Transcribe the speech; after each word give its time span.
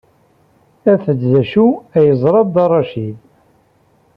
Af-d 0.91 1.21
d 1.31 1.33
acu 1.41 1.67
ay 1.97 2.05
yeẓra 2.07 2.41
Dda 2.45 2.65
Racid. 2.71 3.17